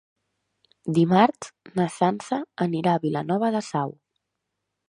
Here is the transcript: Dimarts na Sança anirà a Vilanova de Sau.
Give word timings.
Dimarts 0.97 1.51
na 1.81 1.87
Sança 1.97 2.41
anirà 2.69 2.97
a 2.97 3.05
Vilanova 3.07 3.55
de 3.59 3.63
Sau. 3.73 3.99